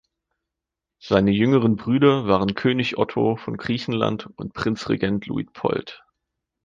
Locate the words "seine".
0.99-1.29